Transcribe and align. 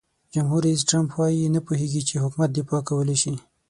جمهور 0.33 0.61
رئیس 0.67 0.81
ټرمپ 0.89 1.09
وایي 1.19 1.45
نه 1.55 1.59
پوهیږي 1.67 2.01
چې 2.07 2.21
حکومت 2.23 2.49
دفاع 2.53 2.81
کولای 2.89 3.17
شي. 3.23 3.33